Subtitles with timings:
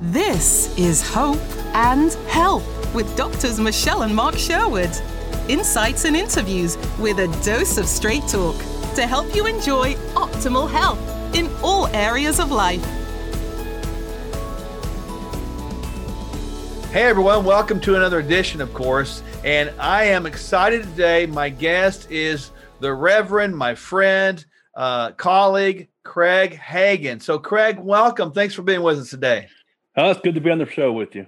[0.00, 1.40] This is Hope
[1.74, 2.62] and Help
[2.94, 4.92] with doctors Michelle and Mark Sherwood.
[5.48, 8.54] Insights and interviews with a dose of straight talk
[8.94, 11.00] to help you enjoy optimal health
[11.34, 12.84] in all areas of life.
[16.92, 19.24] Hey everyone, welcome to another edition, of course.
[19.42, 21.26] And I am excited today.
[21.26, 24.46] My guest is the Reverend, my friend,
[24.76, 27.20] uh, colleague, Craig Hagin.
[27.20, 28.30] So, Craig, welcome.
[28.30, 29.48] Thanks for being with us today.
[29.98, 31.26] Oh, it's good to be on the show with you.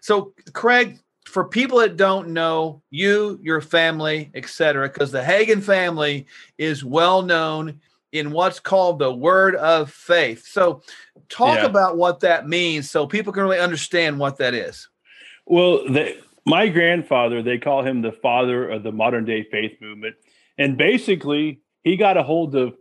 [0.00, 6.26] So, Craig, for people that don't know you, your family, etc., because the Hagin family
[6.58, 10.44] is well known in what's called the Word of Faith.
[10.44, 10.82] So,
[11.28, 11.66] talk yeah.
[11.66, 14.88] about what that means so people can really understand what that is.
[15.46, 20.16] Well, the, my grandfather, they call him the father of the modern day faith movement.
[20.58, 22.74] And basically, he got a hold of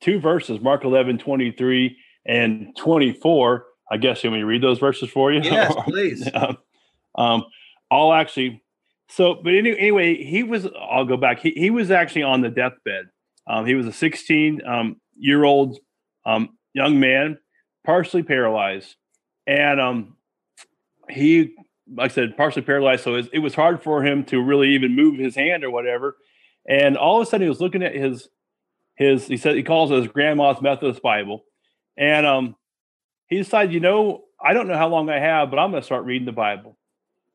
[0.00, 3.66] two verses, Mark 11, 23 and 24.
[3.90, 5.40] I guess you want me to read those verses for you?
[5.42, 6.28] Yes, please.
[6.34, 6.58] um,
[7.16, 7.44] um,
[7.90, 8.62] I'll actually,
[9.08, 11.40] so, but any, anyway, he was, I'll go back.
[11.40, 13.06] He, he was actually on the deathbed.
[13.46, 15.78] Um, he was a 16 um, year old
[16.24, 17.38] um, young man,
[17.84, 18.94] partially paralyzed.
[19.46, 20.16] And um,
[21.08, 21.54] he,
[21.92, 23.02] like I said, partially paralyzed.
[23.02, 25.70] So it was, it was hard for him to really even move his hand or
[25.70, 26.16] whatever.
[26.68, 28.28] And all of a sudden he was looking at his
[29.00, 31.44] his he said he calls it his grandma's Methodist Bible,
[31.96, 32.54] and um,
[33.30, 35.86] he decided, you know, I don't know how long I have, but I'm going to
[35.86, 36.76] start reading the Bible.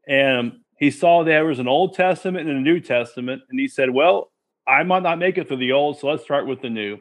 [0.07, 3.89] And he saw there was an Old Testament and a New Testament, and he said,
[3.89, 4.31] well,
[4.67, 6.99] I might not make it through the old, so let's start with the new.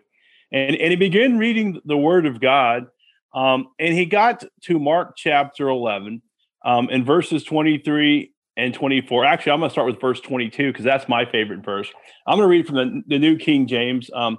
[0.52, 2.86] And and he began reading the Word of God,
[3.34, 6.22] um, and he got to Mark chapter 11,
[6.64, 9.24] um, in verses 23 and 24.
[9.24, 11.90] Actually, I'm going to start with verse 22 because that's my favorite verse.
[12.26, 14.10] I'm going to read from the, the New King James.
[14.14, 14.38] Um,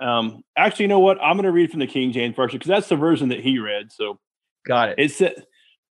[0.00, 1.18] um, actually, you know what?
[1.22, 3.58] I'm going to read from the King James version because that's the version that he
[3.58, 3.92] read.
[3.92, 4.18] So,
[4.66, 4.98] got it.
[4.98, 5.46] It said,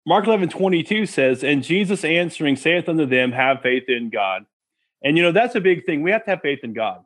[0.06, 4.44] Mark 11, 22 says, And Jesus answering saith unto them, Have faith in God.
[5.02, 6.02] And, you know, that's a big thing.
[6.02, 7.00] We have to have faith in God,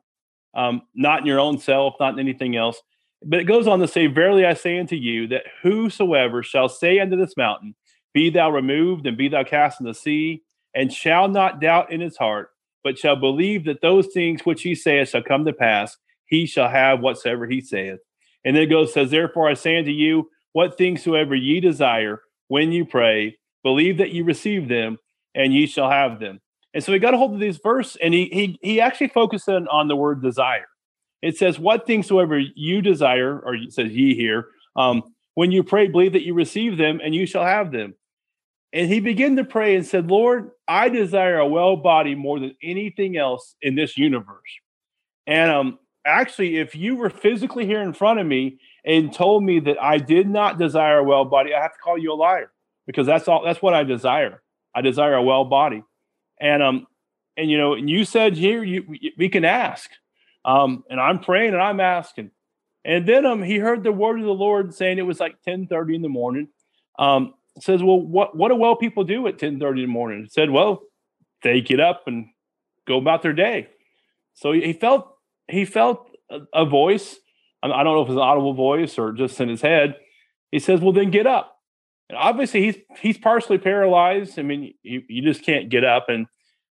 [0.53, 2.81] um, not in your own self, not in anything else.
[3.23, 6.99] But it goes on to say, Verily I say unto you, that whosoever shall say
[6.99, 7.75] unto this mountain,
[8.13, 10.43] Be thou removed and be thou cast in the sea,
[10.73, 12.51] and shall not doubt in his heart,
[12.83, 15.97] but shall believe that those things which he saith shall come to pass,
[16.29, 17.99] he shall have whatsoever he saith.
[18.45, 22.21] And then it goes, says, Therefore I say unto you, what things soever ye desire
[22.47, 24.97] when you pray, believe that ye receive them,
[25.35, 26.39] and ye shall have them.
[26.73, 29.49] And so he got a hold of this verse, and he he he actually focused
[29.49, 30.67] on, on the word desire.
[31.21, 35.03] It says, What things soever you desire, or it says ye here, um,
[35.33, 37.95] when you pray, believe that you receive them, and you shall have them.
[38.71, 42.55] And he began to pray and said, Lord, I desire a well body more than
[42.61, 44.59] anything else in this universe.
[45.25, 49.59] And um, actually, if you were physically here in front of me and told me
[49.61, 52.51] that I did not desire a well body, I have to call you a liar
[52.85, 54.41] because that's all that's what I desire.
[54.75, 55.83] I desire a well body.
[56.39, 56.87] And um
[57.37, 58.85] and you know, and you said here you
[59.17, 59.89] we can ask.
[60.45, 62.31] Um and I'm praying and I'm asking.
[62.85, 65.95] And then um he heard the word of the Lord saying it was like 10:30
[65.95, 66.47] in the morning.
[66.97, 70.31] Um says, "Well, what what do well people do at 10:30 in the morning?" It
[70.31, 70.81] said, "Well,
[71.43, 72.27] they get up and
[72.87, 73.67] go about their day."
[74.33, 75.18] So he felt
[75.49, 77.17] he felt a, a voice.
[77.61, 79.95] I don't know if it's an audible voice or just in his head.
[80.51, 81.57] He says, "Well, then get up."
[82.09, 84.39] And obviously, he's he's partially paralyzed.
[84.39, 86.27] I mean, you, you just can't get up, and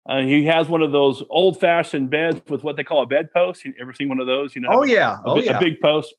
[0.08, 3.64] uh, he has one of those old fashioned beds with what they call a bedpost.
[3.64, 4.54] You ever seen one of those?
[4.54, 4.68] You know?
[4.70, 6.14] Oh yeah, oh a, yeah, a big post.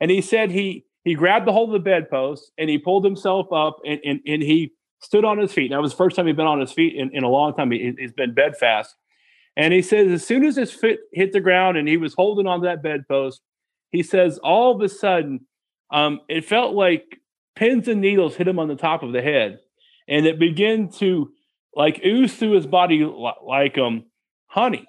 [0.00, 3.52] And he said he he grabbed the hold of the bedpost and he pulled himself
[3.52, 5.70] up and and, and he stood on his feet.
[5.70, 7.70] That was the first time he'd been on his feet in, in a long time.
[7.70, 8.94] He, has been bedfast.
[9.56, 12.46] And he says, as soon as his foot hit the ground and he was holding
[12.46, 13.40] on to that bedpost,
[13.90, 15.40] he says, all of a sudden,
[15.92, 17.20] um, it felt like
[17.56, 19.58] pins and needles hit him on the top of the head.
[20.08, 21.30] And it began to
[21.74, 23.04] like ooze through his body
[23.44, 24.04] like um,
[24.46, 24.86] honey.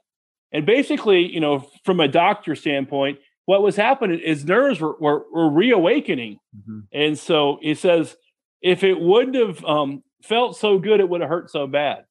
[0.52, 5.26] And basically, you know, from a doctor standpoint, what was happening is nerves were, were,
[5.32, 6.40] were reawakening.
[6.56, 6.80] Mm-hmm.
[6.94, 8.16] And so he says,
[8.62, 12.06] if it wouldn't have um, felt so good, it would have hurt so bad.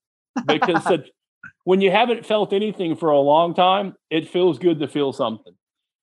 [0.47, 0.87] Because
[1.65, 5.55] when you haven't felt anything for a long time, it feels good to feel something.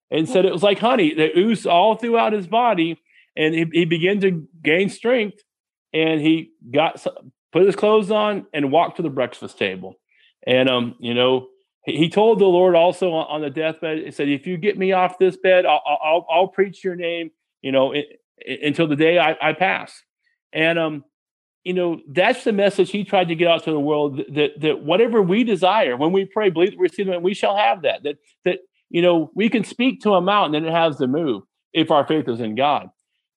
[0.10, 3.02] And said it was like honey that oozed all throughout his body,
[3.36, 5.40] and he, he began to gain strength.
[5.94, 7.06] And he got
[7.52, 9.96] put his clothes on and walked to the breakfast table.
[10.46, 11.48] And um, you know,
[11.84, 14.00] he, he told the Lord also on, on, the deathbed.
[14.00, 17.32] He said, "If you get me off this bed, I'll I'll, I'll preach your name.
[17.62, 18.06] You know, it,
[18.38, 20.04] it, until the day I, I pass."
[20.54, 21.04] And um,
[21.68, 24.84] you know, that's the message he tried to get out to the world that that
[24.84, 28.04] whatever we desire, when we pray, believe that we receive it, we shall have that.
[28.04, 28.16] That
[28.46, 28.60] that
[28.90, 31.44] you know, we can speak to a mountain and it has to move
[31.74, 32.88] if our faith is in God.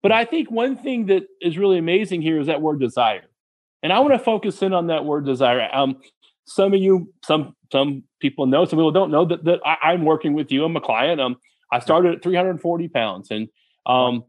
[0.00, 3.25] But I think one thing that is really amazing here is that word desire.
[3.82, 5.69] And I want to focus in on that word desire.
[5.73, 6.00] Um,
[6.44, 10.05] some of you, some some people know, some people don't know that, that I, am
[10.05, 10.65] working with you.
[10.65, 11.21] I'm a client.
[11.21, 11.35] Um,
[11.73, 13.49] I started at 340 pounds, and
[13.87, 14.23] um,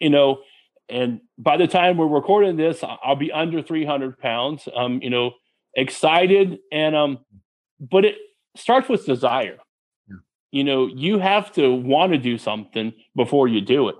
[0.00, 0.40] you know,
[0.88, 4.68] and by the time we're recording this, I'll be under 300 pounds.
[4.74, 5.32] Um, you know,
[5.74, 7.18] excited and um,
[7.80, 8.16] but it
[8.56, 9.58] starts with desire.
[10.08, 10.16] Yeah.
[10.50, 13.96] You know, you have to want to do something before you do it.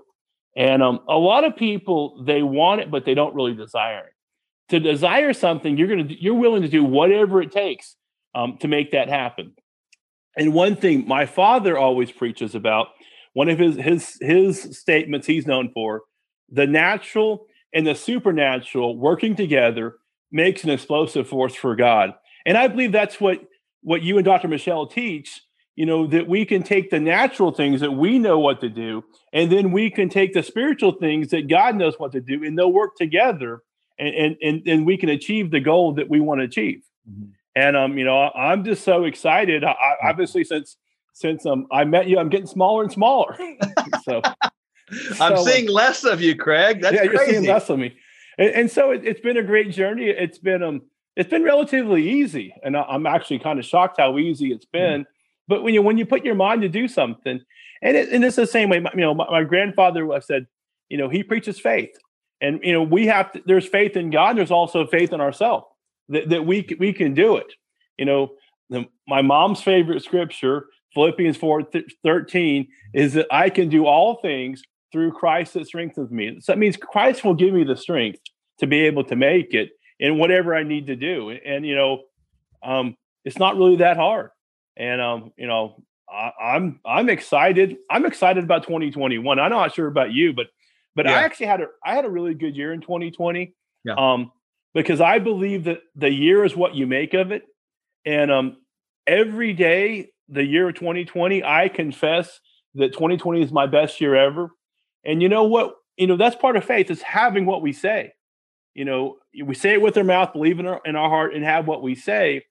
[0.57, 4.13] And um, a lot of people they want it, but they don't really desire it.
[4.71, 7.97] To desire something, you're gonna you're willing to do whatever it takes
[8.35, 9.55] um, to make that happen.
[10.37, 12.89] And one thing my father always preaches about,
[13.35, 16.03] one of his his his statements he's known for,
[16.51, 19.97] the natural and the supernatural working together
[20.31, 22.15] makes an explosive force for God.
[22.47, 23.41] And I believe that's what
[23.83, 24.49] what you and Dr.
[24.49, 25.41] Michelle teach
[25.79, 29.05] you know that we can take the natural things that we know what to do
[29.33, 32.59] and then we can take the spiritual things that god knows what to do and
[32.59, 33.63] they'll work together
[33.97, 37.31] and and and, and we can achieve the goal that we want to achieve mm-hmm.
[37.55, 40.77] and um you know i'm just so excited I, I, obviously since
[41.13, 43.39] since um i met you i'm getting smaller and smaller
[44.03, 44.21] so
[45.21, 47.15] i'm so, seeing less of you craig that's yeah crazy.
[47.15, 47.97] you're seeing less of me
[48.39, 50.83] and, and so it, it's been a great journey it's been um
[51.17, 54.79] it's been relatively easy and i'm actually kind of shocked how easy it's mm-hmm.
[54.79, 55.13] been mm-hmm
[55.49, 57.41] but when you when you put your mind to do something,
[57.83, 58.85] and it, and it's the same way.
[58.95, 60.47] You know, my, my grandfather said,
[60.89, 61.91] you know, he preaches faith,
[62.41, 64.37] and you know, we have to, there's faith in God.
[64.37, 65.67] there's also faith in ourselves
[66.11, 67.55] that, that we we can do it.
[67.97, 68.33] You know,
[68.69, 71.63] the, my mom's favorite scripture, Philippians 4
[72.05, 74.63] 13, is that I can do all things
[74.93, 76.39] through Christ that strengthens me.
[76.41, 78.21] So that means Christ will give me the strength
[78.59, 79.71] to be able to make it
[80.01, 81.31] in whatever I need to do.
[81.31, 82.03] And, and you know,
[82.63, 84.31] um, it's not really that hard.
[84.77, 87.77] And um, you know, I, I'm I'm excited.
[87.91, 89.39] I'm excited about 2021.
[89.39, 90.47] I'm not sure about you, but
[90.95, 91.13] but yeah.
[91.13, 93.55] I actually had a I had a really good year in 2020.
[93.85, 93.95] Yeah.
[93.95, 94.33] Um,
[94.75, 97.43] because I believe that the year is what you make of it.
[98.05, 98.57] And um,
[99.07, 102.39] every day, the year of 2020, I confess
[102.75, 104.51] that 2020 is my best year ever.
[105.05, 105.75] And you know what?
[105.97, 108.13] You know, that's part of faith is having what we say.
[108.75, 111.45] You know, we say it with our mouth, believe in our, in our heart, and
[111.45, 112.45] have what we say.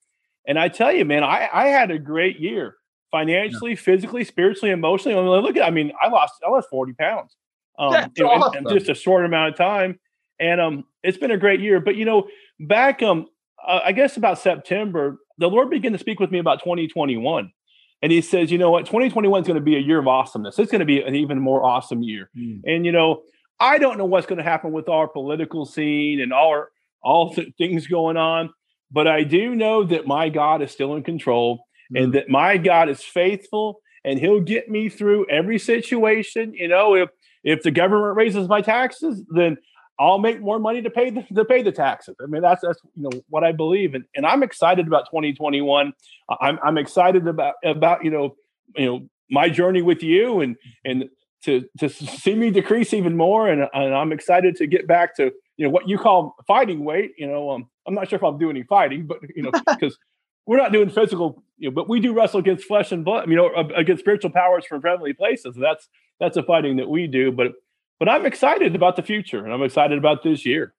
[0.45, 2.75] And I tell you, man, I, I had a great year
[3.11, 3.77] financially, yeah.
[3.77, 5.17] physically, spiritually, emotionally.
[5.17, 7.35] I mean, look at, I mean, I lost, I lost 40 pounds
[7.79, 8.67] um, in, awesome.
[8.67, 9.99] in, just a short amount of time.
[10.39, 11.79] And um, it's been a great year.
[11.79, 12.27] But, you know,
[12.59, 13.27] back, um,
[13.65, 17.51] uh, I guess about September, the Lord began to speak with me about 2021.
[18.01, 20.59] And he says, you know what, 2021 is going to be a year of awesomeness.
[20.59, 22.29] It's going to be an even more awesome year.
[22.37, 22.61] Mm.
[22.65, 23.23] And, you know,
[23.59, 26.69] I don't know what's going to happen with our political scene and all our,
[27.01, 28.51] all the things going on.
[28.91, 32.03] But I do know that my God is still in control mm-hmm.
[32.03, 36.53] and that my God is faithful and he'll get me through every situation.
[36.53, 37.09] You know, if
[37.43, 39.57] if the government raises my taxes, then
[39.99, 42.15] I'll make more money to pay the, to pay the taxes.
[42.21, 45.93] I mean, that's that's you know what I believe, and and I'm excited about 2021.
[46.39, 48.35] I'm I'm excited about about you know
[48.75, 50.55] you know my journey with you, and
[50.85, 51.09] and
[51.43, 55.31] to to see me decrease even more, and and I'm excited to get back to
[55.57, 57.13] you know what you call fighting weight.
[57.17, 59.97] You know, um, I'm not sure if I'm doing any fighting, but you know, because
[60.45, 63.35] we're not doing physical, you know, but we do wrestle against flesh and blood, you
[63.35, 65.55] know, against spiritual powers from heavenly places.
[65.59, 65.89] That's
[66.19, 67.31] that's a fighting that we do.
[67.31, 67.53] But
[67.99, 70.73] but I'm excited about the future, and I'm excited about this year.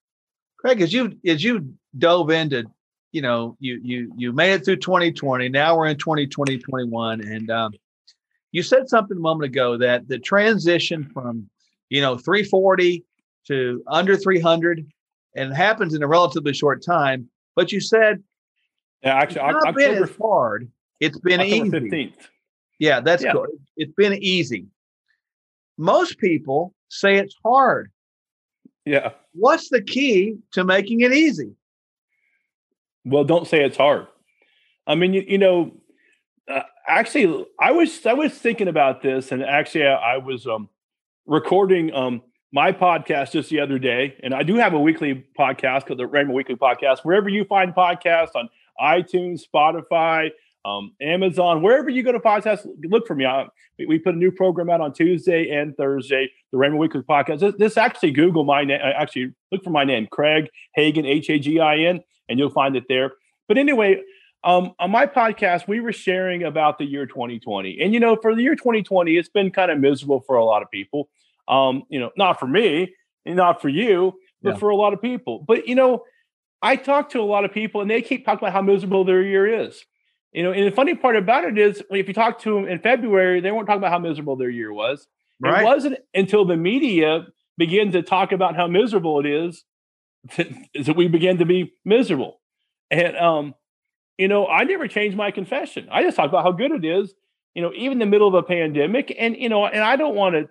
[0.59, 2.65] Craig, as you as you dove into,
[3.13, 5.49] you know, you you you made it through 2020.
[5.49, 7.73] Now we're in 2020, 21, and um,
[8.53, 11.49] you said something a moment ago that the transition from
[11.89, 13.05] you know 340
[13.47, 14.87] to under 300
[15.35, 17.29] and it happens in a relatively short time.
[17.55, 18.23] But you said,
[19.03, 20.71] yeah, actually, it's not October, been hard.
[21.01, 21.91] It's been October easy.
[21.91, 22.29] 15th.
[22.79, 23.33] Yeah, that's yeah.
[23.33, 23.51] good.
[23.77, 24.67] It's been easy.
[25.77, 27.91] Most people say it's hard.
[28.85, 29.11] Yeah.
[29.33, 31.53] What's the key to making it easy?
[33.05, 34.07] Well, don't say it's hard.
[34.87, 35.73] I mean, you, you know,
[36.49, 40.69] uh, actually, I was I was thinking about this, and actually, I, I was um,
[41.27, 45.87] recording um, my podcast just the other day, and I do have a weekly podcast
[45.87, 47.01] called the Rhema Weekly Podcast.
[47.03, 48.49] Wherever you find podcasts on
[48.81, 50.31] iTunes, Spotify,
[50.65, 53.25] um, Amazon, wherever you go to podcast, look for me.
[53.25, 53.47] I,
[53.79, 57.41] we put a new program out on Tuesday and Thursday, the Rhema Weekly Podcast.
[57.41, 58.81] This, this actually Google my name.
[58.83, 62.77] Actually, look for my name, Craig Hagin, H A G I N, and you'll find
[62.77, 63.13] it there.
[63.47, 64.03] But anyway,
[64.45, 68.35] um, on my podcast, we were sharing about the year 2020, and you know, for
[68.35, 71.09] the year 2020, it's been kind of miserable for a lot of people.
[71.47, 74.59] Um, you know, not for me, not for you, but yeah.
[74.59, 75.45] for a lot of people.
[75.47, 76.05] But you know,
[76.63, 79.23] I talk to a lot of people and they keep talking about how miserable their
[79.23, 79.85] year is.
[80.33, 82.79] You know, and the funny part about it is if you talk to them in
[82.81, 85.09] February, they weren't talking about how miserable their year was.
[85.41, 85.63] Right.
[85.63, 89.65] It wasn't until the media began to talk about how miserable it is,
[90.37, 92.41] that we began to be miserable.
[92.91, 93.55] And um,
[94.19, 95.89] you know, I never changed my confession.
[95.91, 97.15] I just talk about how good it is,
[97.55, 99.15] you know, even in the middle of a pandemic.
[99.19, 100.49] And you know, and I don't want to,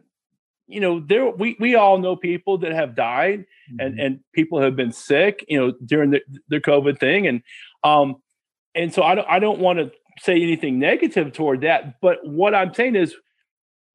[0.68, 3.80] you know, there we we all know people that have died mm-hmm.
[3.80, 7.28] and and people have been sick, you know, during the the COVID thing.
[7.28, 7.42] And
[7.84, 8.16] um,
[8.78, 12.00] and so I don't I don't want to say anything negative toward that.
[12.02, 13.16] But what I'm saying is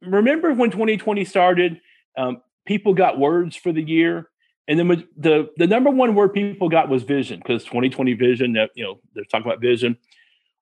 [0.03, 1.81] remember when 2020 started,
[2.17, 4.29] um, people got words for the year.
[4.69, 8.53] And then the the number one word people got was vision because 2020 vision.
[8.53, 9.99] That you know they're talking about vision.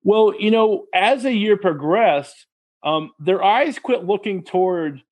[0.02, 2.46] Well, you know, as the year progressed,
[2.82, 5.02] um, their eyes quit looking toward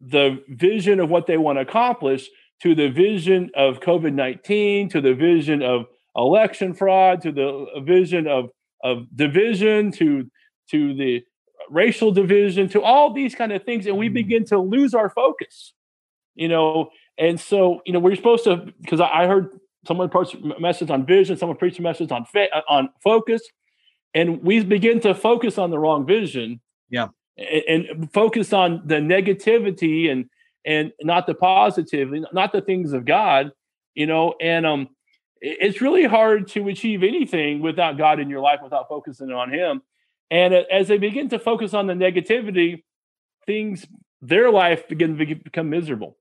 [0.00, 2.28] the vision of what they want to accomplish
[2.62, 8.26] to the vision of COVID 19, to the vision of election fraud, to the vision
[8.26, 8.50] of
[8.82, 10.30] of division, to
[10.70, 11.24] to the
[11.70, 14.14] racial division, to all these kind of things, and we mm-hmm.
[14.14, 15.74] begin to lose our focus.
[16.34, 19.50] You know, and so, you know, we're supposed to, because I, heard
[19.86, 23.42] someone preach a message on vision, someone preach a message on fa- uh, on focus,
[24.14, 26.60] and we begin to focus on the wrong vision.
[26.88, 27.08] Yeah.
[27.38, 30.26] And, and focus on the negativity and
[30.64, 33.52] and not the positive, not the things of God,
[33.94, 34.88] you know, and um
[35.42, 39.82] it's really hard to achieve anything without God in your life, without focusing on Him.
[40.30, 42.84] And as they begin to focus on the negativity,
[43.44, 43.86] things,
[44.20, 46.16] their life begin to become miserable.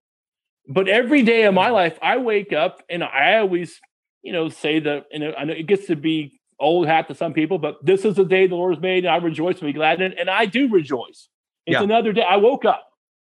[0.68, 3.80] But every day of my life, I wake up and I always,
[4.24, 7.34] you know, say that, and I know it gets to be old hat to some
[7.34, 9.74] people, but this is the day the Lord has made, and I rejoice and be
[9.74, 10.18] glad in it.
[10.20, 11.30] And I do rejoice.
[11.68, 11.84] It's yeah.
[11.84, 12.24] another day.
[12.28, 12.88] I woke up.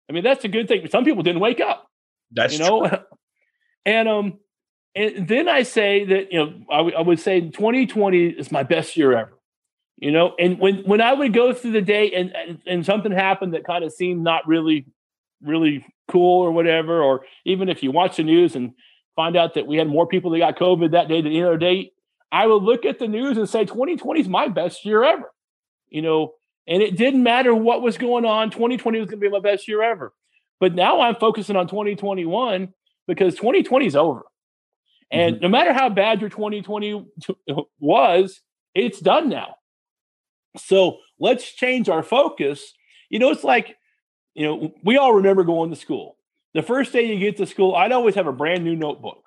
[0.09, 0.87] I mean, that's a good thing.
[0.89, 1.87] Some people didn't wake up.
[2.31, 2.89] That's you know,
[3.85, 4.39] and um,
[4.95, 8.63] and then I say that you know, I, w- I would say 2020 is my
[8.63, 9.33] best year ever.
[9.97, 13.11] You know, and when when I would go through the day and and, and something
[13.11, 14.85] happened that kind of seemed not really,
[15.41, 18.73] really cool or whatever, or even if you watch the news and
[19.15, 21.57] find out that we had more people that got COVID that day than any other
[21.57, 21.91] day,
[22.31, 25.31] I would look at the news and say 2020 is my best year ever.
[25.89, 26.33] You know,
[26.67, 28.49] and it didn't matter what was going on.
[28.49, 30.13] 2020 was going to be my best year ever.
[30.59, 32.73] But now I'm focusing on 2021
[33.07, 34.23] because 2020 is over.
[35.11, 35.43] And mm-hmm.
[35.43, 37.05] no matter how bad your 2020
[37.79, 38.41] was,
[38.73, 39.55] it's done now.
[40.57, 42.73] So let's change our focus.
[43.09, 43.77] You know, it's like
[44.35, 46.17] you know, we all remember going to school.
[46.53, 49.23] The first day you get to school, I'd always have a brand new notebook.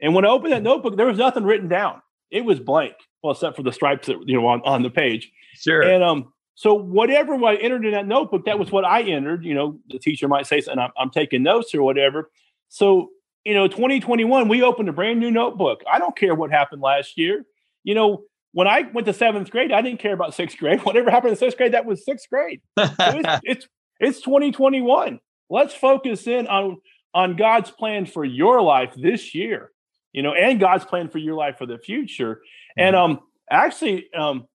[0.00, 2.00] And when I opened that notebook, there was nothing written down.
[2.30, 2.94] It was blank.
[3.22, 5.30] Well, except for the stripes that you know on, on the page.
[5.54, 5.82] Sure.
[5.82, 9.44] And um, so whatever I entered in that notebook, that was what I entered.
[9.44, 12.30] You know, the teacher might say, and I'm, I'm taking notes or whatever.
[12.68, 13.10] So
[13.44, 15.82] you know, 2021, we opened a brand new notebook.
[15.90, 17.44] I don't care what happened last year.
[17.82, 20.80] You know, when I went to seventh grade, I didn't care about sixth grade.
[20.84, 22.60] Whatever happened in sixth grade, that was sixth grade.
[22.78, 23.68] So it's, it's
[24.00, 25.20] it's 2021.
[25.48, 26.78] Let's focus in on
[27.14, 29.70] on God's plan for your life this year,
[30.12, 32.36] you know, and God's plan for your life for the future.
[32.36, 32.80] Mm-hmm.
[32.80, 33.20] And um,
[33.50, 34.46] actually, um,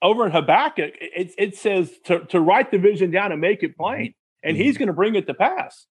[0.00, 3.76] over in Habakkuk, it, it says to, to write the vision down and make it
[3.76, 4.64] plain, and mm-hmm.
[4.64, 5.86] He's going to bring it to pass.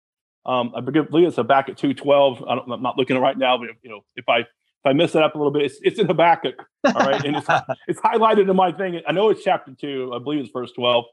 [0.44, 2.42] Um, I believe it's Habakkuk two twelve.
[2.46, 4.44] I'm not looking at it right now, but you know, if I
[4.84, 6.56] if I mess it up a little bit, it's, it's in Habakkuk.
[6.84, 7.46] All right, and it's
[7.86, 9.00] it's highlighted in my thing.
[9.06, 10.12] I know it's chapter two.
[10.14, 11.04] I believe it's verse twelve.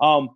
[0.00, 0.30] Um,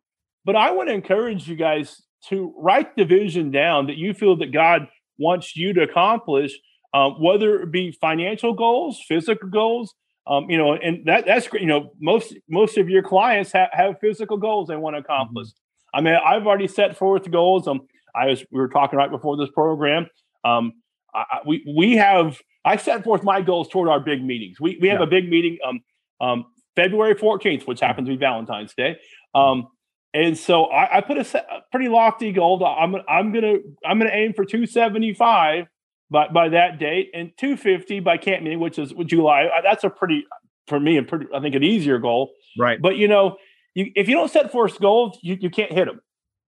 [0.44, 4.36] but I want to encourage you guys to write the vision down that you feel
[4.36, 6.52] that God wants you to accomplish,
[6.92, 9.94] um, whether it be financial goals, physical goals.
[10.26, 11.62] Um, you know, and that that's great.
[11.62, 15.48] You know, most most of your clients have, have physical goals they want to accomplish.
[15.48, 15.96] Mm-hmm.
[15.96, 17.68] I mean, I've already set forth goals.
[17.68, 20.06] Um, I was we were talking right before this program.
[20.44, 20.72] Um,
[21.14, 24.60] I, we we have I set forth my goals toward our big meetings.
[24.60, 25.06] We we have yeah.
[25.06, 25.80] a big meeting um
[26.20, 26.44] um
[26.76, 28.96] February 14th, which happens to be Valentine's Day.
[29.34, 29.68] Um,
[30.12, 32.64] and so I, I put a, set, a, pretty lofty goal.
[32.64, 35.66] I'm I'm gonna I'm gonna aim for 275
[36.10, 39.48] by by that date and 250 by camp meeting, which is July.
[39.62, 40.24] That's a pretty
[40.68, 42.32] for me a pretty I think an easier goal.
[42.58, 42.80] Right.
[42.80, 43.36] But you know,
[43.74, 46.00] you, if you don't set forth goals, you, you can't hit them.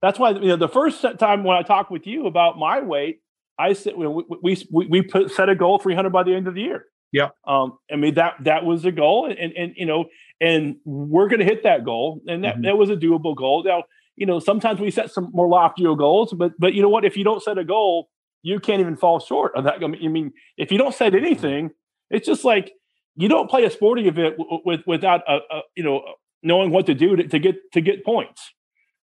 [0.02, 3.20] That's why you know the first time when I talked with you about my weight,
[3.58, 6.54] I said we we we, we put set a goal 300 by the end of
[6.54, 6.84] the year.
[7.12, 7.28] Yeah.
[7.46, 10.06] Um, I mean that that was the goal, and and you know,
[10.40, 12.64] and we're going to hit that goal, and that mm-hmm.
[12.64, 13.62] that was a doable goal.
[13.64, 13.84] Now,
[14.16, 17.04] you know, sometimes we set some more loftier goals, but but you know what?
[17.04, 18.10] If you don't set a goal,
[18.42, 19.82] you can't even fall short of that.
[19.82, 21.70] I mean, if you don't set anything,
[22.10, 22.72] it's just like
[23.16, 26.02] you don't play a sporting event w- with without a, a, you know
[26.42, 28.52] knowing what to do to, to get to get points.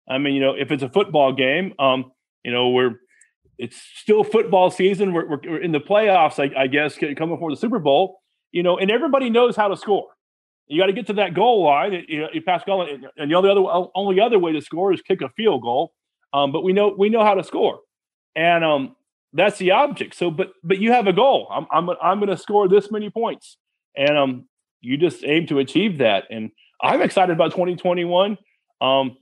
[0.07, 2.11] I mean, you know, if it's a football game, um,
[2.43, 2.99] you know, we're
[3.57, 5.13] it's still football season.
[5.13, 8.19] We're, we're in the playoffs, I, I, guess, coming for the Super Bowl.
[8.51, 10.09] You know, and everybody knows how to score.
[10.67, 12.05] You got to get to that goal line.
[12.07, 14.93] You, know, you pass goal, and, and the other, other only other way to score
[14.93, 15.93] is kick a field goal.
[16.33, 17.79] Um, but we know we know how to score,
[18.35, 18.95] and um,
[19.33, 20.15] that's the object.
[20.15, 21.47] So, but but you have a goal.
[21.51, 23.57] I'm I'm I'm going to score this many points,
[23.95, 24.47] and um,
[24.81, 26.25] you just aim to achieve that.
[26.29, 28.37] And I'm excited about 2021.
[28.81, 29.17] Um,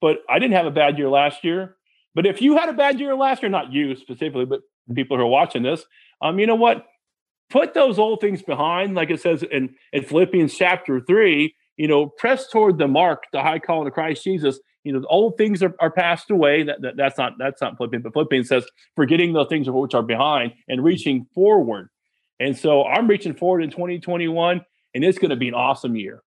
[0.00, 1.76] but I didn't have a bad year last year.
[2.14, 4.60] But if you had a bad year last year, not you specifically, but
[4.94, 5.84] people who are watching this,
[6.22, 6.86] um, you know what?
[7.50, 11.54] Put those old things behind, like it says in, in Philippians chapter three.
[11.76, 14.60] You know, press toward the mark, the high calling of Christ Jesus.
[14.84, 16.62] You know, the old things are, are passed away.
[16.62, 18.64] That, that, that's not that's not Philippians, but Philippians says,
[18.94, 21.88] forgetting the things which are behind and reaching forward.
[22.40, 24.64] And so I'm reaching forward in 2021,
[24.94, 26.22] and it's going to be an awesome year.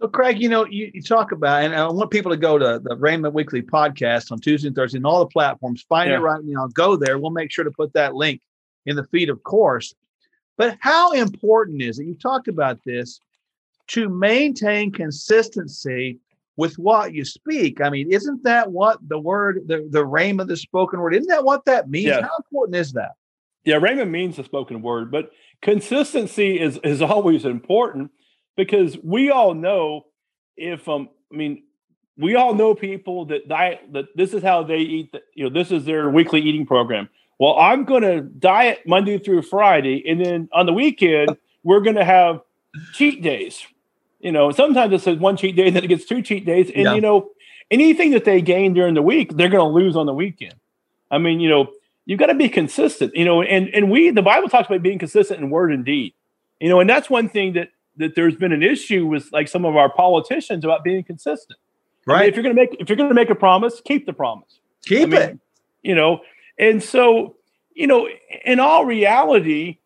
[0.00, 2.80] So, Craig, you know, you, you, talk about, and I want people to go to
[2.82, 5.82] the Rhema Weekly podcast on Tuesday and Thursday and all the platforms.
[5.82, 6.16] Find yeah.
[6.16, 6.68] it right now.
[6.68, 7.18] Go there.
[7.18, 8.40] We'll make sure to put that link
[8.86, 9.94] in the feed, of course.
[10.56, 12.06] But how important is it?
[12.06, 13.20] You talked about this
[13.88, 16.18] to maintain consistency
[16.56, 17.82] with what you speak.
[17.82, 21.44] I mean, isn't that what the word, the, the Rhema, the spoken word, isn't that
[21.44, 22.06] what that means?
[22.06, 22.22] Yeah.
[22.22, 23.12] How important is that?
[23.64, 25.30] Yeah, Rhema means the spoken word, but
[25.60, 28.10] consistency is is always important
[28.56, 30.06] because we all know
[30.56, 31.62] if um I mean
[32.16, 35.50] we all know people that diet that this is how they eat the, you know
[35.50, 37.08] this is their weekly eating program.
[37.38, 41.96] Well, I'm going to diet Monday through Friday and then on the weekend we're going
[41.96, 42.40] to have
[42.92, 43.64] cheat days.
[44.18, 46.84] You know, sometimes it says one cheat day then it gets two cheat days and
[46.84, 46.94] yeah.
[46.94, 47.30] you know
[47.70, 50.54] anything that they gain during the week they're going to lose on the weekend.
[51.10, 51.72] I mean, you know,
[52.06, 54.98] you've got to be consistent, you know, and and we the Bible talks about being
[54.98, 56.14] consistent in word and deed.
[56.60, 59.64] You know, and that's one thing that that there's been an issue with like some
[59.64, 61.58] of our politicians about being consistent.
[62.06, 62.16] Right.
[62.16, 64.06] I mean, if you're going to make if you're going to make a promise, keep
[64.06, 64.60] the promise.
[64.84, 65.38] Keep I mean, it.
[65.82, 66.20] You know,
[66.58, 67.36] and so
[67.74, 68.08] you know,
[68.44, 69.78] in all reality,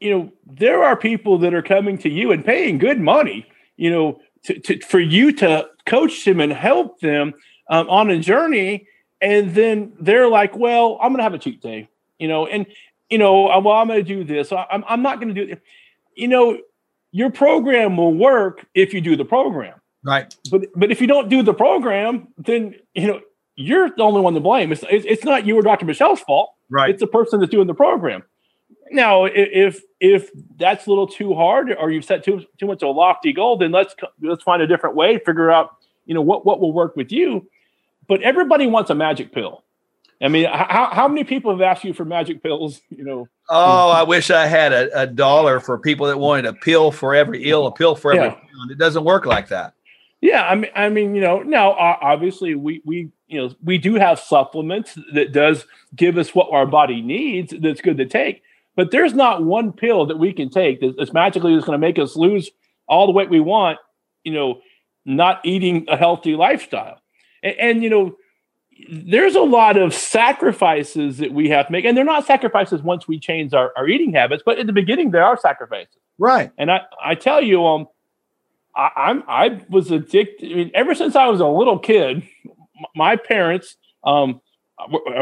[0.00, 3.46] you know, there are people that are coming to you and paying good money,
[3.76, 7.34] you know, to, to for you to coach them and help them
[7.70, 8.86] um, on a journey.
[9.20, 11.88] And then they're like, well, I'm going to have a cheat day,
[12.18, 12.66] you know, and,
[13.10, 14.52] you know, well, I'm going to do this.
[14.52, 15.62] I'm, I'm not going to do it.
[16.14, 16.58] You know,
[17.18, 19.74] your program will work if you do the program.
[20.04, 20.32] Right.
[20.52, 23.20] But but if you don't do the program, then you know
[23.56, 24.70] you're the only one to blame.
[24.70, 25.84] It's it's not you or Dr.
[25.84, 26.54] Michelle's fault.
[26.70, 26.90] Right.
[26.90, 28.22] It's the person that's doing the program.
[28.92, 32.88] Now, if if that's a little too hard, or you've set too too much of
[32.88, 35.18] a lofty goal, then let's let's find a different way.
[35.18, 37.48] Figure out you know what what will work with you.
[38.06, 39.64] But everybody wants a magic pill.
[40.20, 42.80] I mean, how, how many people have asked you for magic pills?
[42.90, 43.28] You know.
[43.48, 47.14] Oh, I wish I had a, a dollar for people that wanted a pill for
[47.14, 48.26] every ill, a pill for every.
[48.26, 48.72] Yeah.
[48.72, 49.74] It doesn't work like that.
[50.20, 53.94] Yeah, I mean, I mean, you know, now obviously we we you know we do
[53.94, 57.54] have supplements that does give us what our body needs.
[57.56, 58.42] That's good to take,
[58.74, 62.00] but there's not one pill that we can take that's magically is going to make
[62.00, 62.50] us lose
[62.88, 63.78] all the weight we want.
[64.24, 64.60] You know,
[65.04, 67.00] not eating a healthy lifestyle,
[67.44, 68.16] and, and you know
[68.90, 73.08] there's a lot of sacrifices that we have to make, and they're not sacrifices once
[73.08, 75.96] we change our, our eating habits, but at the beginning there are sacrifices.
[76.18, 76.52] Right.
[76.58, 77.88] And I, I tell you, um,
[78.76, 80.52] I, I'm I was addicted.
[80.52, 82.22] I mean, ever since I was a little kid,
[82.94, 84.40] my parents, um,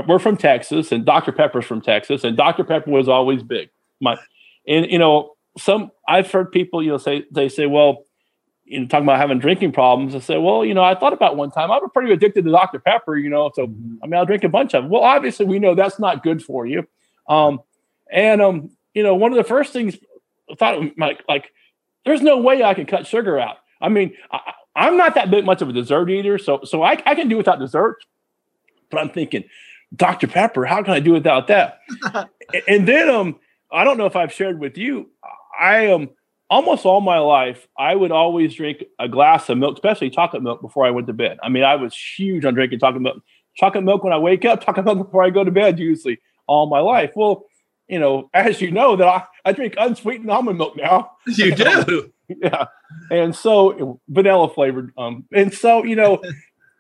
[0.07, 1.33] we're from Texas, and Dr.
[1.33, 2.65] Pepper's from Texas, and Dr.
[2.65, 3.71] Pepper was always big.
[4.01, 4.19] My,
[4.69, 8.05] and you know, some I've heard people, you know, say they say, well,
[8.67, 11.37] you know, talking about having drinking problems, I said, well, you know, I thought about
[11.37, 12.81] one time I was pretty addicted to Dr.
[12.81, 13.97] Pepper, you know, so mm-hmm.
[14.03, 14.91] I mean, I'll drink a bunch of them.
[14.91, 16.87] Well, obviously, we know that's not good for you.
[17.29, 17.61] Um,
[18.11, 19.97] and um, you know, one of the first things
[20.51, 21.53] I thought like, like,
[22.05, 23.57] there's no way I can cut sugar out.
[23.81, 27.03] I mean, I, am not that big much of a dessert eater, so so I,
[27.07, 27.99] I can do without dessert.
[28.91, 29.45] But I'm thinking,
[29.95, 30.29] Dr.
[30.29, 31.81] Pepper, how can I do without that?
[32.69, 33.39] and then um,
[33.73, 35.11] I don't know if I've shared with you,
[35.59, 36.11] I um
[36.51, 40.61] almost all my life, I would always drink a glass of milk, especially chocolate milk,
[40.61, 41.39] before I went to bed.
[41.43, 43.23] I mean, I was huge on drinking chocolate milk.
[43.57, 46.67] Chocolate milk when I wake up, chocolate milk before I go to bed, usually all
[46.67, 47.13] my life.
[47.17, 47.47] Well,
[47.89, 51.13] you know, as you know, that I, I drink unsweetened almond milk now.
[51.27, 52.67] You do, yeah,
[53.11, 54.93] and so vanilla flavored.
[54.97, 56.21] Um, and so you know,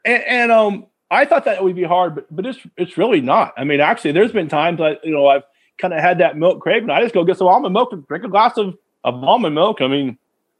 [0.04, 3.54] and, and um, I thought that would be hard, but but it's it's really not.
[3.56, 5.44] I mean, actually, there's been times that you know I've
[5.78, 6.90] kind of had that milk craving.
[6.90, 9.80] I just go get some almond milk and drink a glass of of almond milk.
[9.80, 10.18] I mean,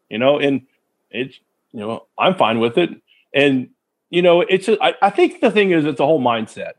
[0.09, 0.63] you know, and
[1.11, 1.39] it's
[1.73, 2.91] you know, I'm fine with it.
[3.35, 3.69] And
[4.09, 6.73] you know, it's I, I think the thing is it's a whole mindset.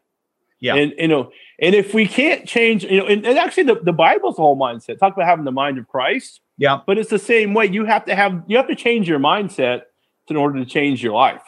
[0.60, 0.76] Yeah.
[0.76, 3.94] And you know, and if we can't change, you know, and, and actually the, the
[3.94, 4.98] Bible's the whole mindset.
[4.98, 6.42] Talk about having the mind of Christ.
[6.58, 6.80] Yeah.
[6.88, 7.68] But it's the same way.
[7.68, 9.84] You have to have you have to change your mindset
[10.30, 11.44] in order to change your life.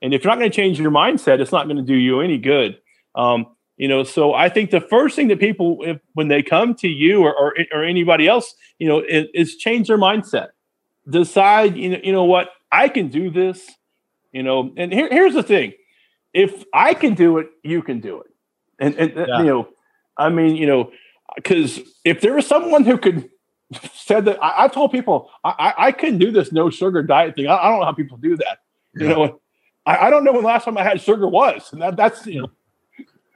[0.00, 2.20] And if you're not going to change your mindset, it's not going to do you
[2.20, 2.78] any good.
[3.14, 3.46] Um,
[3.82, 6.88] you know so i think the first thing that people if, when they come to
[6.88, 10.48] you or, or, or anybody else you know is, is, change their mindset
[11.08, 13.70] decide you know, you know what i can do this
[14.32, 15.72] you know and here, here's the thing
[16.32, 18.30] if i can do it you can do it
[18.78, 19.38] and, and uh, yeah.
[19.38, 19.68] you know
[20.16, 20.92] I mean, you know,
[21.34, 23.28] because if there was someone who could
[23.94, 27.46] said that I, I told people I, I couldn't do this no sugar diet thing.
[27.46, 28.58] I, I don't know how people do that.
[28.94, 29.14] You yeah.
[29.14, 29.40] know,
[29.86, 32.42] I, I, don't know when last time I had sugar was, and that, that's you
[32.42, 32.50] know.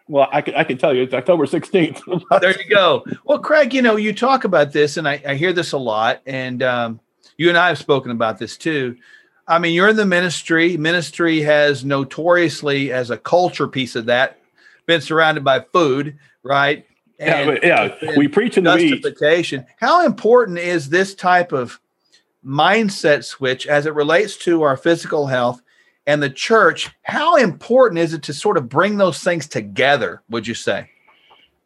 [0.08, 2.00] Well, I can I can tell you it's October sixteenth.
[2.40, 3.04] there you go.
[3.24, 6.22] Well, Craig, you know you talk about this, and I, I hear this a lot,
[6.26, 7.00] and um,
[7.36, 8.96] you and I have spoken about this too.
[9.48, 10.76] I mean, you're in the ministry.
[10.76, 14.40] Ministry has notoriously, as a culture piece of that,
[14.86, 16.84] been surrounded by food, right?
[17.18, 18.16] And yeah, yeah.
[18.16, 19.66] we preach in the justification.
[19.78, 21.80] How important is this type of
[22.44, 25.62] mindset switch as it relates to our physical health
[26.06, 26.90] and the church?
[27.02, 30.22] How important is it to sort of bring those things together?
[30.30, 30.90] Would you say?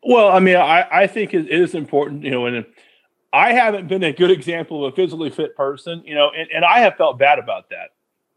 [0.03, 2.65] Well, I mean, I, I think it is important, you know, and
[3.33, 6.65] I haven't been a good example of a physically fit person, you know, and, and
[6.65, 7.91] I have felt bad about that.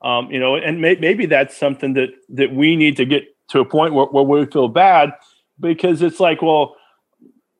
[0.07, 3.61] Um, you know, and may, maybe that's something that that we need to get to
[3.61, 5.13] a point where, where we feel bad
[5.59, 6.75] because it's like, well,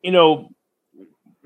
[0.02, 0.50] you know,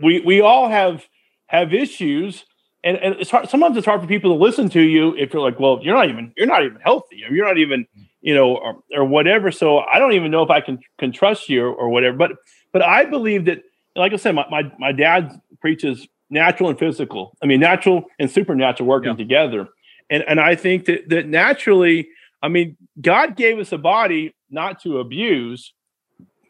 [0.01, 1.05] we we all have
[1.45, 2.45] have issues,
[2.83, 3.49] and, and it's hard.
[3.49, 6.09] Sometimes it's hard for people to listen to you if you're like, well, you're not
[6.09, 7.85] even you're not even healthy, or you're not even
[8.21, 9.51] you know, or, or whatever.
[9.51, 12.17] So I don't even know if I can can trust you or, or whatever.
[12.17, 12.31] But
[12.71, 13.63] but I believe that,
[13.95, 17.37] like I said, my my, my dad preaches natural and physical.
[17.41, 19.15] I mean, natural and supernatural working yeah.
[19.17, 19.69] together.
[20.09, 22.09] And and I think that that naturally,
[22.41, 25.73] I mean, God gave us a body not to abuse,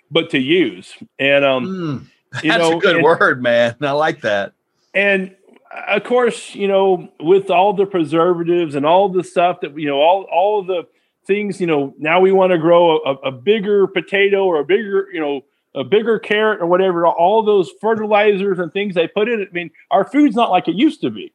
[0.10, 0.96] but to use.
[1.20, 3.76] And um, mm, that's know, a good and, word, man.
[3.82, 4.54] I like that.
[4.94, 5.36] And
[5.72, 9.98] of course, you know, with all the preservatives and all the stuff that you know,
[9.98, 10.84] all all the
[11.26, 15.08] things, you know, now we want to grow a, a bigger potato or a bigger,
[15.12, 15.42] you know,
[15.76, 17.06] a bigger carrot or whatever.
[17.06, 19.50] All those fertilizers and things they put in it.
[19.52, 21.34] I mean, our food's not like it used to be,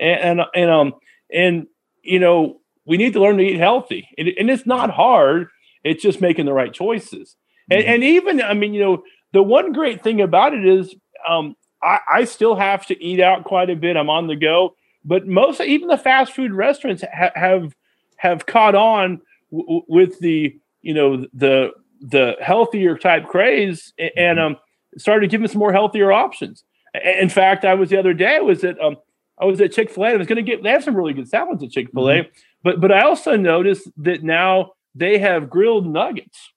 [0.00, 0.94] and and, and um
[1.32, 1.66] and
[2.02, 5.48] you know, we need to learn to eat healthy, and, and it's not hard.
[5.82, 7.36] It's just making the right choices.
[7.70, 7.92] And, mm-hmm.
[7.92, 10.94] and even, I mean, you know, the one great thing about it is
[11.28, 13.96] um, I, I, still have to eat out quite a bit.
[13.96, 17.74] I'm on the go, but most, even the fast food restaurants ha- have
[18.16, 19.20] have caught on
[19.52, 24.38] w- with the, you know, the the healthier type craze and mm-hmm.
[24.38, 24.56] um,
[24.96, 26.64] started giving us more healthier options.
[27.02, 28.36] In fact, I was the other day.
[28.36, 28.96] I was at um,
[29.38, 30.08] I was at Chick Fil A.
[30.10, 30.62] I was going to get.
[30.62, 32.30] They have some really good salads at Chick Fil A, mm-hmm.
[32.62, 36.52] but but I also noticed that now they have grilled nuggets.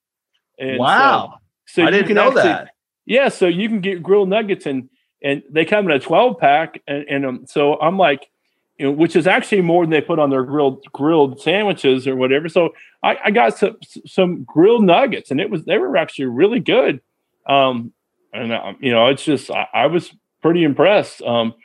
[0.60, 1.40] And wow.
[1.66, 2.72] So, so I didn't know actually, that.
[3.06, 3.30] Yeah.
[3.30, 4.90] So you can get grilled nuggets and,
[5.24, 6.82] and they come in a 12 pack.
[6.88, 8.30] And, and um, so I'm like,
[8.78, 12.16] you know, which is actually more than they put on their grilled grilled sandwiches or
[12.16, 12.48] whatever.
[12.48, 16.60] So I, I got some some grilled nuggets, and it was they were actually really
[16.60, 17.02] good.
[17.48, 17.92] Um,
[18.34, 21.24] and uh, you know, it's just I, I was pretty impressed.
[21.24, 21.56] Um,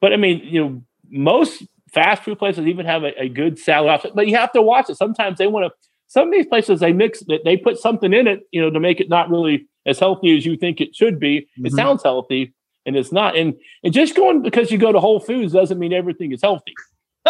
[0.00, 3.90] but I mean, you know, most fast food places even have a, a good salad
[3.90, 4.96] option, but you have to watch it.
[4.96, 8.28] Sometimes they want to some of these places they mix that they put something in
[8.28, 11.18] it, you know, to make it not really as healthy as you think it should
[11.18, 11.40] be.
[11.40, 11.66] Mm-hmm.
[11.66, 12.52] It sounds healthy
[12.86, 13.36] and it's not.
[13.36, 16.74] And and just going because you go to Whole Foods doesn't mean everything is healthy.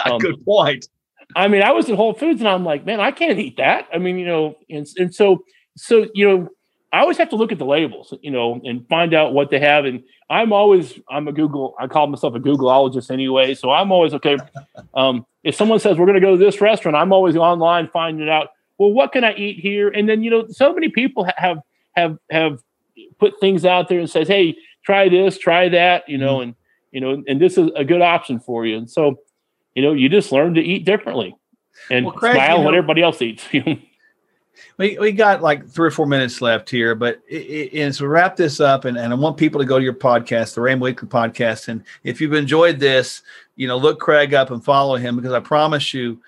[0.06, 0.86] Um, Good point.
[1.34, 3.88] I mean, I was at Whole Foods and I'm like, man, I can't eat that.
[3.92, 5.44] I mean, you know, and and so
[5.76, 6.48] so you know,
[6.92, 9.58] I always have to look at the labels, you know, and find out what they
[9.58, 9.84] have.
[9.84, 11.74] And I'm always I'm a Google.
[11.78, 13.54] I call myself a Googleologist anyway.
[13.54, 14.38] So I'm always okay.
[14.94, 18.28] Um, if someone says we're going to go to this restaurant, I'm always online finding
[18.28, 18.48] out
[18.80, 19.90] well, what can I eat here?
[19.90, 21.58] And then you know, so many people have
[21.96, 22.60] have have
[23.18, 26.42] put things out there and says, hey, try this, try that, you know, mm-hmm.
[26.42, 26.54] and
[26.92, 28.76] you know, and this is a good option for you.
[28.76, 29.20] And so,
[29.74, 31.36] you know, you just learn to eat differently
[31.90, 33.44] and well, Craig, smile you know, when everybody else eats.
[34.76, 38.06] we, we got like three or four minutes left here, but it, it, and so
[38.06, 40.80] wrap this up, and, and I want people to go to your podcast, the Rhema
[40.80, 43.22] Weekly podcast, and if you've enjoyed this,
[43.56, 46.20] you know, look Craig up and follow him because I promise you,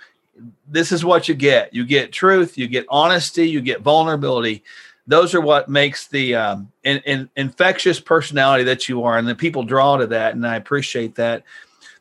[0.69, 1.73] this is what you get.
[1.75, 4.63] You get truth, you get honesty, you get vulnerability.
[5.07, 9.35] Those are what makes the um, in, in, infectious personality that you are, and the
[9.35, 10.35] people draw to that.
[10.35, 11.43] And I appreciate that.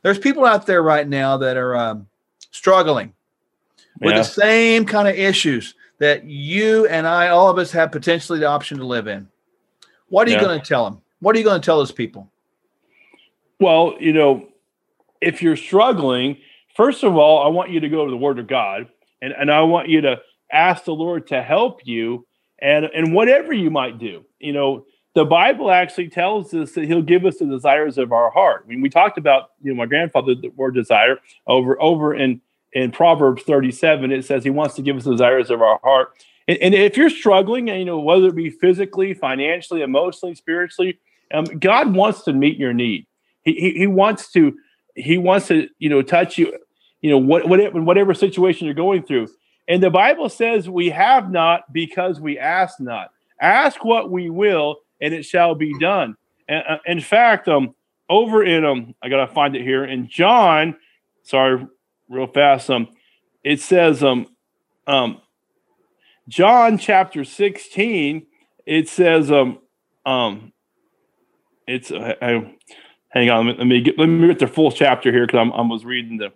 [0.02, 2.08] There's people out there right now that are um,
[2.50, 3.12] struggling
[4.00, 8.40] with the same kind of issues that you and I, all of us, have potentially
[8.40, 9.28] the option to live in.
[10.08, 10.42] What are you yeah.
[10.42, 11.00] going to tell them?
[11.20, 12.30] What are you going to tell those people?
[13.60, 14.48] Well, you know,
[15.20, 16.38] if you're struggling,
[16.74, 18.88] First of all, I want you to go to the Word of God,
[19.20, 22.26] and, and I want you to ask the Lord to help you
[22.62, 24.24] and and whatever you might do.
[24.38, 28.30] You know, the Bible actually tells us that He'll give us the desires of our
[28.30, 28.62] heart.
[28.64, 32.40] I mean, we talked about you know my grandfather the word desire over over in
[32.72, 34.12] in Proverbs 37.
[34.12, 36.12] It says He wants to give us the desires of our heart.
[36.48, 40.98] And, and if you're struggling, you know whether it be physically, financially, emotionally, spiritually,
[41.34, 43.06] um, God wants to meet your need.
[43.42, 44.56] He, he, he wants to
[44.94, 46.56] he wants to you know touch you
[47.00, 49.28] you know what whatever whatever situation you're going through
[49.68, 54.78] and the bible says we have not because we ask not ask what we will
[55.02, 56.16] and it shall be done.
[56.48, 57.74] And, uh, in fact, um,
[58.08, 60.76] over in um, I gotta find it here in John.
[61.24, 61.66] Sorry,
[62.08, 62.70] real fast.
[62.70, 62.88] Um,
[63.44, 64.28] it says um,
[64.86, 65.20] um,
[66.28, 68.26] John chapter sixteen.
[68.64, 69.58] It says um,
[70.06, 70.52] um,
[71.66, 72.54] it's uh, I,
[73.08, 73.46] hang on.
[73.46, 76.18] Let me get let me get the full chapter here because I'm I was reading
[76.18, 76.32] the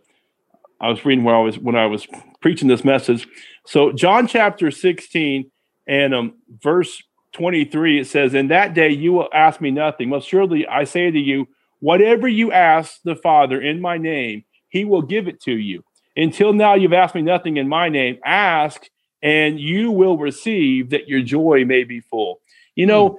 [0.81, 2.07] I was reading where I was when I was
[2.47, 3.27] preaching this message.
[3.65, 5.51] So John chapter 16
[5.89, 10.11] and um, verse 23, it says, In that day you will ask me nothing.
[10.11, 11.49] Most surely I say to you,
[11.81, 15.83] whatever you ask the Father in my name, he will give it to you.
[16.17, 18.21] Until now you've asked me nothing in my name.
[18.25, 18.89] Ask
[19.21, 22.39] and you will receive that your joy may be full.
[22.77, 23.17] You know, mm.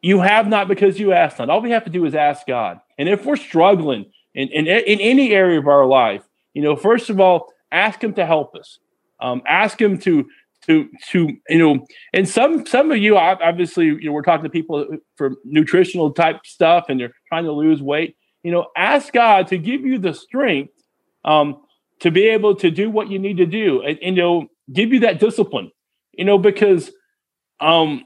[0.00, 1.50] you have not because you ask not.
[1.50, 2.80] All we have to do is ask God.
[2.98, 7.10] And if we're struggling in, in, in any area of our life, you know, first
[7.10, 8.78] of all, ask him to help us.
[9.20, 10.26] Um, ask him to
[10.66, 14.50] to to you know, and some some of you obviously you know we're talking to
[14.50, 14.86] people
[15.16, 18.16] for nutritional type stuff, and they're trying to lose weight.
[18.42, 20.72] You know, ask God to give you the strength
[21.24, 21.62] um,
[22.00, 24.92] to be able to do what you need to do, and, and you know, give
[24.92, 25.70] you that discipline.
[26.12, 26.90] You know, because
[27.60, 28.04] um,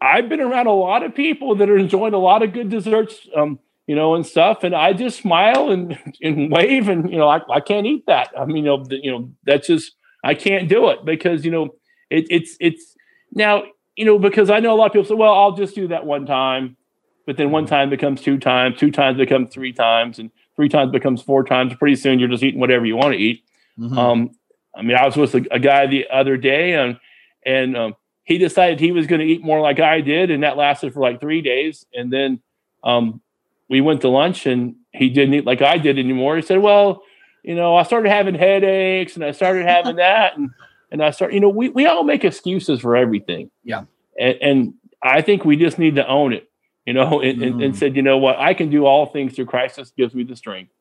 [0.00, 3.16] I've been around a lot of people that are enjoying a lot of good desserts.
[3.36, 4.64] Um, you know, and stuff.
[4.64, 8.28] And I just smile and, and wave and, you know, I, I can't eat that.
[8.38, 11.50] I mean, you know, the, you know, that's just, I can't do it because, you
[11.50, 11.74] know,
[12.10, 12.94] it, it's, it's
[13.32, 13.62] now,
[13.96, 16.04] you know, because I know a lot of people say, well, I'll just do that
[16.04, 16.76] one time,
[17.24, 17.74] but then one mm-hmm.
[17.74, 21.72] time becomes two times, two times becomes three times and three times becomes four times.
[21.74, 23.42] Pretty soon you're just eating whatever you want to eat.
[23.78, 23.96] Mm-hmm.
[23.96, 24.32] Um,
[24.76, 27.00] I mean, I was with a, a guy the other day and,
[27.46, 30.30] and, um, he decided he was going to eat more like I did.
[30.30, 31.86] And that lasted for like three days.
[31.94, 32.42] And then,
[32.84, 33.22] um,
[33.68, 36.36] we went to lunch and he didn't eat like I did anymore.
[36.36, 37.02] He said, Well,
[37.42, 40.36] you know, I started having headaches and I started having that.
[40.36, 40.50] And,
[40.90, 43.50] and I start, you know, we, we all make excuses for everything.
[43.64, 43.84] Yeah.
[44.18, 46.50] And, and I think we just need to own it,
[46.86, 47.46] you know, and, mm.
[47.46, 47.76] and, and, mm.
[47.76, 50.36] said, you know what, I can do all things through Christ that gives me the
[50.36, 50.72] strength.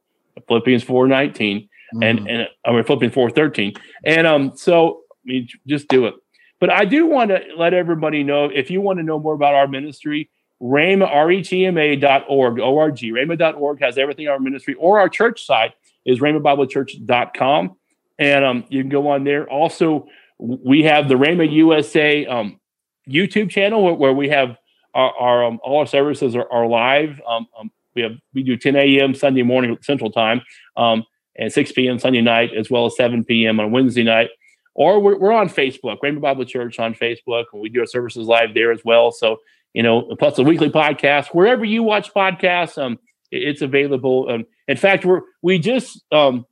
[0.47, 2.09] Philippians 4 19 mm.
[2.09, 3.73] and, and I mean, Philippians 4 13.
[4.05, 6.15] And um, so I mean, just do it.
[6.59, 9.53] But I do want to let everybody know if you want to know more about
[9.53, 10.29] our ministry,
[10.61, 13.11] Rhema, R-E-T-M-A.org, O-R-G.
[13.11, 15.73] Rhema.org has everything our ministry, or our church site
[16.05, 17.75] is rhemabiblechurch.com.
[18.19, 19.47] And um, you can go on there.
[19.49, 20.07] Also,
[20.39, 22.59] we have the Rhema USA um,
[23.07, 24.57] YouTube channel where, where, we have
[24.93, 27.21] our, our um, all our services are, are live.
[27.27, 29.13] Um, um, we have we do 10 a.m.
[29.13, 30.41] Sunday morning Central Time
[30.75, 31.03] um,
[31.35, 31.99] and 6 p.m.
[31.99, 33.59] Sunday night, as well as 7 p.m.
[33.59, 34.29] on Wednesday night.
[34.73, 38.27] Or we're, we're on Facebook, Rhema Bible Church on Facebook, and we do our services
[38.27, 39.11] live there as well.
[39.11, 39.37] So
[39.73, 42.81] you know, plus the weekly podcast wherever you watch podcasts.
[42.81, 42.99] Um,
[43.31, 44.27] it's available.
[44.29, 46.45] Um, in fact, we're we just um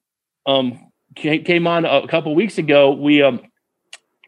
[0.46, 2.92] um came on a couple weeks ago.
[2.92, 3.42] We um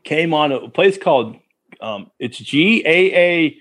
[0.04, 1.36] came on a place called
[1.82, 3.58] um it's G A A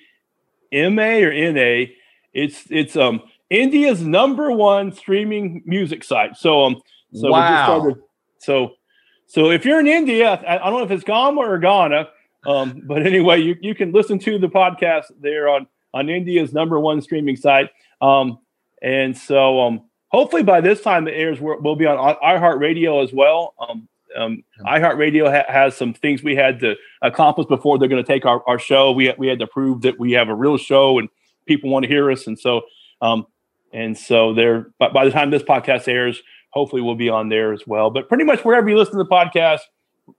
[0.73, 1.93] M A or N A.
[2.33, 6.37] It's it's um India's number one streaming music site.
[6.37, 6.77] So um
[7.13, 7.41] so wow.
[7.41, 7.97] we just started
[8.39, 8.73] so
[9.29, 12.09] so if you're in India, I, I don't know if it's Ghana or Ghana,
[12.47, 16.79] um, but anyway, you, you can listen to the podcast there on on India's number
[16.79, 17.71] one streaming site.
[18.01, 18.39] Um,
[18.83, 23.13] and so um, hopefully by this time it airs, we will be on iHeartRadio as
[23.13, 23.55] well.
[23.59, 28.07] Um, um, iHeartRadio ha- has some things we had to accomplish before they're going to
[28.07, 28.93] take our, our show.
[28.93, 31.09] We, we had to prove that we have a real show and
[31.47, 32.27] people want to hear us.
[32.27, 32.63] And so,
[33.01, 33.27] um,
[33.73, 37.53] and so there, but by the time this podcast airs, hopefully we'll be on there
[37.53, 37.91] as well.
[37.91, 39.61] But pretty much wherever you listen to the podcast,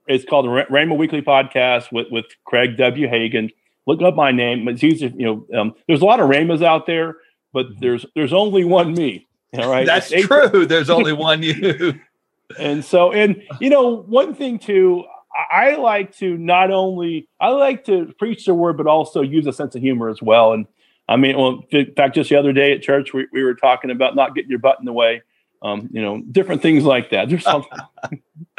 [0.06, 3.08] it's called the Rhema Weekly Podcast with with Craig W.
[3.08, 3.50] Hagin.
[3.86, 4.68] Look up my name.
[4.68, 5.58] It's easy, you know.
[5.58, 7.16] Um, there's a lot of Rhemas out there,
[7.52, 7.80] but mm-hmm.
[7.80, 9.26] there's there's only one me.
[9.54, 10.66] All right, that's it's true.
[10.66, 11.98] there's only one you.
[12.58, 15.04] and so, and you know, one thing too,
[15.50, 19.52] I like to not only I like to preach the word, but also use a
[19.52, 20.52] sense of humor as well.
[20.52, 20.66] And
[21.08, 23.90] I mean, well, in fact, just the other day at church, we, we were talking
[23.90, 25.22] about not getting your butt in the way
[25.62, 27.28] um, you know, different things like that.
[27.28, 27.78] There's something.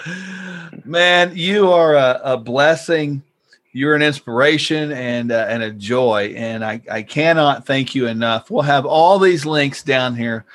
[0.86, 3.24] Man, you are a, a, blessing.
[3.72, 8.50] You're an inspiration and uh, and a joy, and I, I cannot thank you enough.
[8.50, 10.46] We'll have all these links down here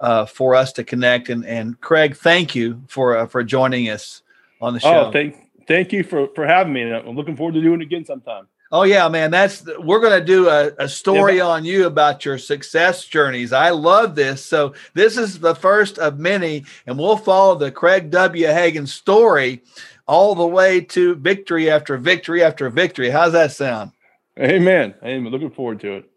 [0.00, 1.28] uh, for us to connect.
[1.28, 4.22] And and Craig, thank you for uh, for joining us
[4.60, 5.06] on the show.
[5.06, 5.36] Oh, thank
[5.66, 6.82] thank you for for having me.
[6.90, 8.46] I'm looking forward to doing it again sometime.
[8.72, 9.32] Oh yeah, man.
[9.32, 11.46] That's we're going to do a, a story yeah.
[11.46, 13.52] on you about your success journeys.
[13.52, 14.44] I love this.
[14.44, 18.46] So this is the first of many, and we'll follow the Craig W.
[18.46, 19.62] Hagin story
[20.06, 23.10] all the way to victory after victory after victory.
[23.10, 23.90] How's that sound?
[24.38, 24.94] Amen.
[25.02, 25.32] Amen.
[25.32, 26.10] Looking forward to it.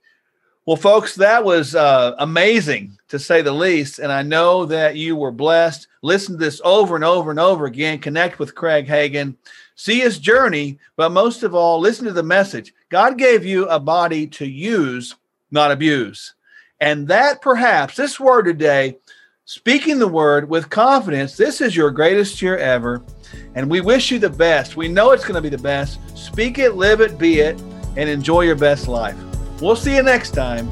[0.65, 3.99] Well, folks, that was uh, amazing to say the least.
[3.99, 5.87] And I know that you were blessed.
[6.01, 7.99] Listen to this over and over and over again.
[7.99, 9.35] Connect with Craig Hagin
[9.75, 12.73] see his journey, but most of all, listen to the message.
[12.89, 15.15] God gave you a body to use,
[15.51, 16.35] not abuse.
[16.79, 18.97] And that perhaps, this word today,
[19.45, 23.01] speaking the word with confidence, this is your greatest year ever.
[23.55, 24.75] And we wish you the best.
[24.75, 25.99] We know it's going to be the best.
[26.17, 27.61] Speak it, live it, be it,
[27.95, 29.15] and enjoy your best life.
[29.61, 30.69] We'll see you next time.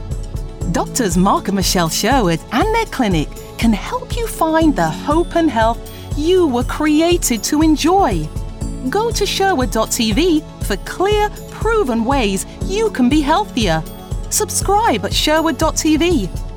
[0.71, 5.49] Doctors Mark and Michelle Sherwood and their clinic can help you find the hope and
[5.49, 5.79] health
[6.17, 8.27] you were created to enjoy.
[8.89, 13.83] Go to Sherwood.tv for clear, proven ways you can be healthier.
[14.29, 16.50] Subscribe at Sherwood.tv